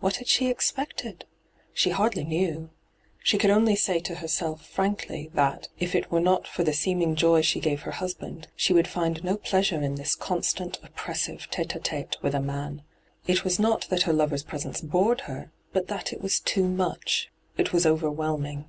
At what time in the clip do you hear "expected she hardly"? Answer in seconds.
0.50-2.22